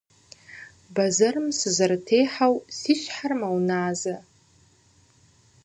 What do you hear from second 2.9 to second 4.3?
щхьэр мэуназэ.